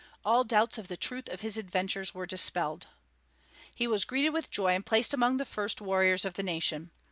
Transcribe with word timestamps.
All 0.25 0.43
doubts 0.43 0.79
of 0.79 0.87
the 0.87 0.97
truth 0.97 1.29
of 1.29 1.41
his 1.41 1.59
adventures 1.59 2.11
were 2.11 2.25
dispelled. 2.25 2.87
He 3.75 3.85
was 3.85 4.03
greeted 4.03 4.31
with 4.31 4.49
joy 4.49 4.69
and 4.73 4.83
placed 4.83 5.13
among 5.13 5.37
the 5.37 5.45
first 5.45 5.79
warriors 5.79 6.25
of 6.25 6.33
the 6.33 6.41
nation. 6.41 6.89